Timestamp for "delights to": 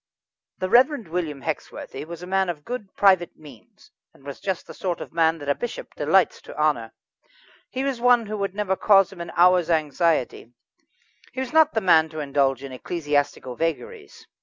5.93-6.57